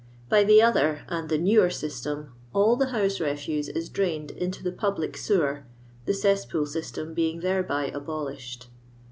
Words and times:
By 0.29 0.43
the 0.43 0.63
other, 0.63 1.03
and 1.09 1.29
the 1.29 1.37
newer 1.37 1.69
system, 1.69 2.33
all 2.53 2.75
the 2.75 2.87
house 2.87 3.19
refuse 3.19 3.69
is 3.69 3.87
drained 3.87 4.31
into 4.31 4.63
the 4.63 4.71
public 4.71 5.15
sewer, 5.15 5.63
the 6.07 6.13
cesspool 6.15 6.65
system 6.65 7.13
being 7.13 7.41
thereby 7.41 7.85
abolished. 7.93 8.69